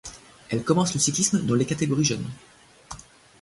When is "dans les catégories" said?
1.45-2.03